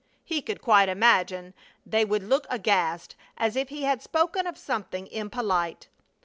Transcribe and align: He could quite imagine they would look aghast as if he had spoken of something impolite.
He 0.23 0.41
could 0.41 0.63
quite 0.63 0.89
imagine 0.89 1.53
they 1.85 2.05
would 2.05 2.23
look 2.23 2.47
aghast 2.49 3.15
as 3.37 3.55
if 3.55 3.69
he 3.69 3.83
had 3.83 4.01
spoken 4.01 4.47
of 4.47 4.57
something 4.57 5.05
impolite. 5.05 5.89